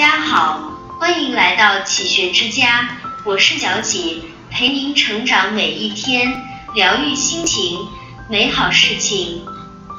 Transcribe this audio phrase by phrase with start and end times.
[0.00, 2.88] 家好，欢迎来到启学之家，
[3.22, 6.42] 我是小启，陪您成长每一天，
[6.74, 7.86] 疗愈心情，
[8.26, 9.44] 美好事情。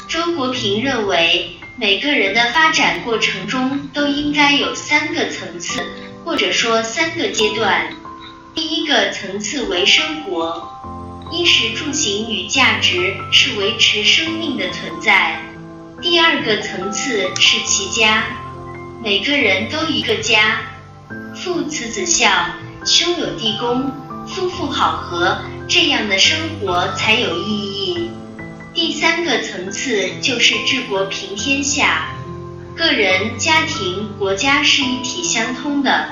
[0.08, 5.80] 周国平认为，每个人的发展过程中都应该有三个层次，
[6.26, 7.90] 或者说三个阶段。
[8.56, 10.68] 第一个层次为生活，
[11.32, 15.40] 衣食住行与价值是维持生命的存在。
[16.02, 18.24] 第二个层次是齐家。
[19.04, 20.62] 每个人都一个家，
[21.34, 22.30] 父慈子孝，
[22.86, 23.92] 兄友弟恭，
[24.28, 28.12] 夫妇好合，这样的生活才有意义。
[28.76, 32.10] 第三个层次就是治国平天下，
[32.78, 36.08] 个人、家庭、国家是一体相通的，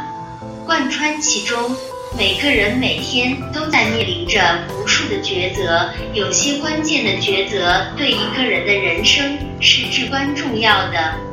[0.66, 1.76] 贯穿其中。
[2.18, 4.42] 每个人每天都在面临着
[4.74, 11.29] 无数的抉择，有些关键的抉择对一个人的人生是至关重要的。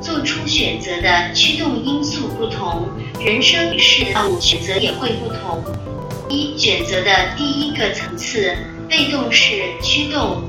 [0.00, 2.88] 做出选择的驱动因素不同，
[3.20, 5.62] 人生与事物选择也会不同。
[6.28, 8.56] 一选择的第一个层次，
[8.88, 10.42] 被动式驱动，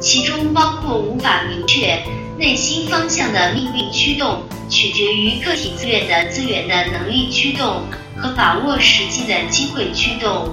[0.00, 2.02] 其中包括无法明确
[2.38, 7.82] 内心方向的命运驱动，取决于个体资源的资源的能力驱动
[8.16, 10.48] 和把握时机的机会驱动。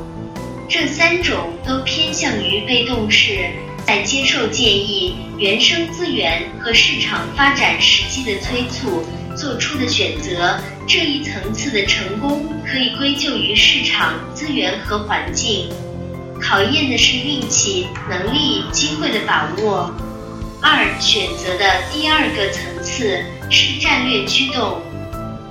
[0.68, 3.50] 这三种都偏向于被动式。
[3.86, 9.04] 在接受建议、原生资源和市场发展时机的催促
[9.38, 15.70] 做出的选择，这一层次的成功可以归咎于市场资源和环境，
[16.42, 19.94] 考验的是运气、能力、机会的把握。
[20.64, 24.82] 二选择的第二个层次是战略驱动。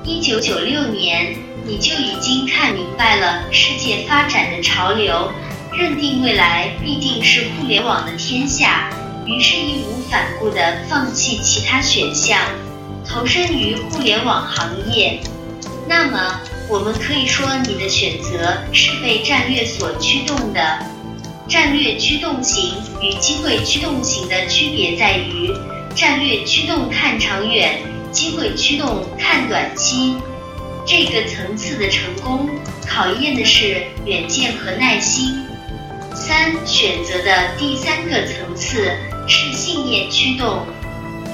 [0.02, 5.32] 一九九六年，你就已经看明白了世界发展的潮流。
[5.76, 8.88] 认定未来必定是互联网的天下，
[9.26, 12.38] 于是义无反顾地放弃其他选项，
[13.04, 15.18] 投身于互联网行业。
[15.88, 20.78] 那么，我们可以说你的选择是被战略所驱动的。
[21.48, 25.52] 战略驱动型与机会驱动型的区别在于，
[25.92, 27.80] 战略驱动看长远，
[28.12, 30.14] 机会驱动看短期。
[30.86, 32.50] 这个层次的成功，
[32.86, 35.42] 考验的是远见和耐心。
[36.14, 38.92] 三选择的第三个层次
[39.26, 40.66] 是信念驱动。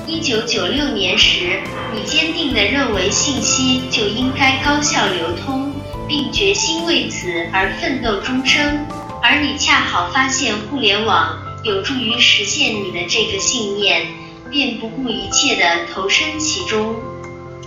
[0.06, 1.60] 一九九六年时，
[1.92, 5.72] 你坚定地认为信息就应该高效流通，
[6.08, 8.86] 并决心为此而奋斗终生。
[9.22, 14.06] 而你恰好发现互联网有助于实现你的这个信念，
[14.48, 16.94] 便不顾一切地投身其中。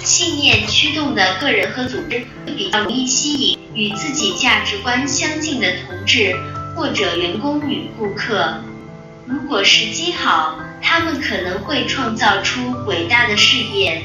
[0.03, 6.35] 信念驱动的个人和组织比较容易吸引与自己价值观相近的同志。
[6.75, 8.63] 或者员工与顾客，
[9.27, 14.01] 如果时机好，他们可能会创造出伟大的事业。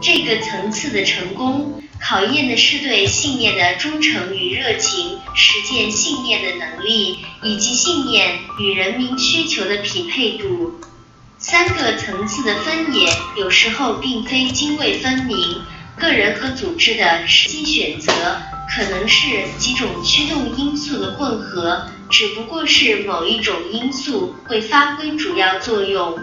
[0.00, 10.78] 这个层次的成功，考验的是对信念的忠诚与热情，实践信念的能力，以及信念与人民需求的匹配度。
[11.48, 15.62] 三个层次的分野，有时候并非泾渭分明，
[15.96, 18.12] 个人和组织的实际选择，
[18.68, 21.86] 可能是几种驱动因素的混合。
[22.10, 26.18] 只不过是某一种因素会发挥主要作用。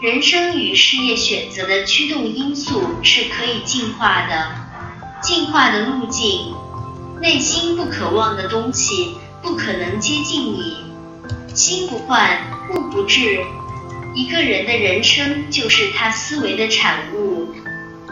[0.00, 4.52] 人生与事业选择的驱动因素是可以进化的，
[5.20, 6.54] 进化的路径。
[7.20, 10.78] 内心不渴望的东西不可能接近你。
[11.52, 12.38] 心不换，
[12.70, 13.44] 物不至。
[14.16, 17.48] 一个人的人生就是他思维的产物。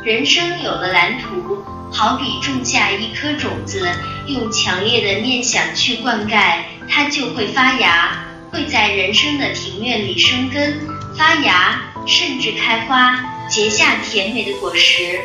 [0.05, 3.89] 人生有了蓝图，好比种下一颗种子，
[4.27, 6.59] 用强烈的念想去灌溉。
[6.91, 10.79] 它就会发芽，会在人生的庭院里生根、
[11.17, 15.19] 发芽，甚至开花，结下甜美的果实。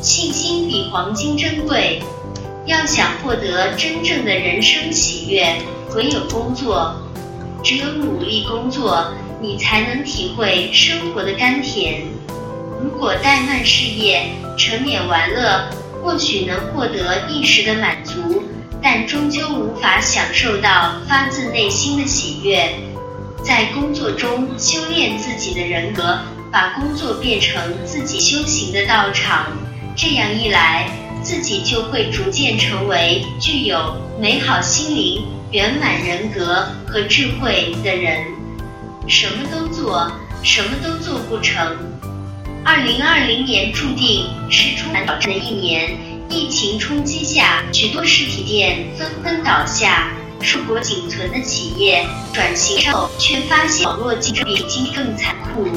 [0.00, 2.00] 信心比黄金珍贵。
[2.66, 5.56] 要想获得真正的人生喜悦，
[5.96, 6.94] 唯有工作，
[7.64, 9.12] 只有努力工作，
[9.44, 12.02] 你才能体会生活的甘甜。
[12.82, 14.22] 如果怠慢事业，
[14.56, 15.68] 沉湎玩乐，
[16.02, 18.42] 或许能获得一时的满足。
[18.82, 22.70] 但终究无法享受到发自内心的喜悦。
[23.42, 26.18] 在工作中修炼自己的人格，
[26.50, 29.52] 把工作变成自己修行的道场。
[29.94, 30.88] 这样一来，
[31.22, 38.33] 自己就会逐渐成为具有美好心灵、圆满人格和智慧的人。
[39.06, 40.10] 什么都做，
[40.42, 41.76] 什么都做不成。
[42.64, 45.96] 二零二零年注定是充满挑战的一年。
[46.30, 50.08] 疫情冲击下，许多实体店纷纷倒下，
[50.40, 55.68] 硕果仅存的企业转型后，却发现网络竞争比经更残酷。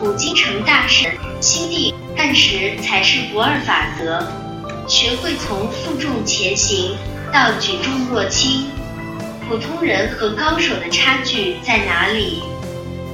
[0.00, 4.26] 古今成大事，心地按时才是不二法则。
[4.88, 6.96] 学会从负重前行
[7.30, 8.64] 到举重若轻，
[9.46, 12.42] 普通人和高手的差距在哪里？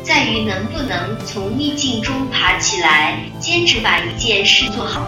[0.03, 5.07] 在于能不能从逆境中爬起来，坚持把一件事做好。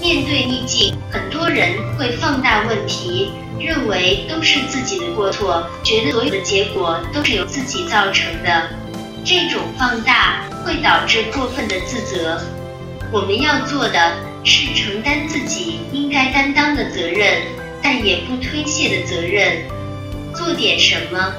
[0.00, 8.70] 面对逆境，很多人会放大问题，认为都是自己的过错，觉得所有的结果都是由自己造成的。
[9.24, 12.40] 这种放大会导致过分的自责。
[13.10, 17.42] 我们要做的是承担自己应该担当的责任，
[17.82, 19.62] 但也不推卸的责任。
[20.34, 21.34] 做点什么？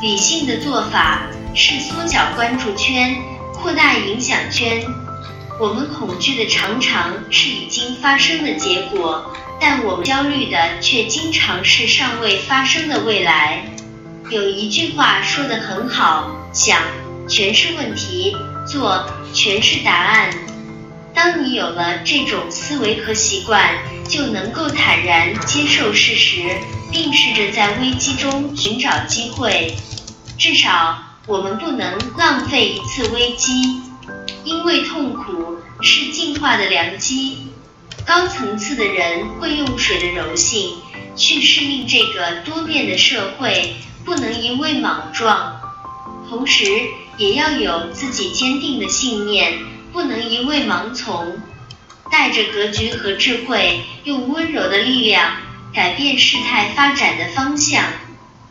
[0.00, 1.26] 理性的做法。
[1.54, 3.16] 是缩小关注圈，
[3.52, 4.84] 扩大影响圈。
[5.58, 13.64] 我们恐惧的常常是已经发生的结果，但我们焦虑的却经常是尚未发生的未来。
[14.30, 16.80] 有一句话说得很好：想
[17.28, 18.34] 全是问题，
[18.66, 19.04] 做
[19.34, 20.30] 全是答案。
[21.12, 23.74] 当你有了这种思维和习惯，
[24.08, 26.42] 就能够坦然接受事实，
[26.90, 29.74] 并试着在危机中寻找机会，
[30.38, 31.09] 至少。
[31.26, 33.82] 我们不能浪费一次危机，
[34.44, 37.48] 因为痛苦是进化的良机。
[38.06, 40.78] 高层次的人会用水的柔性
[41.14, 45.60] 去适应这个多变的社会，不能一味莽撞，
[46.28, 46.64] 同时
[47.18, 49.58] 也要有自己坚定的信念，
[49.92, 51.38] 不能一味盲从。
[52.10, 55.36] 带着格局和智慧，用温柔的力量
[55.72, 57.84] 改变事态发展的方向。